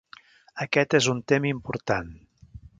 Aquest 0.65 0.95
és 1.01 1.11
un 1.15 1.21
tema 1.33 1.51
important. 1.53 2.13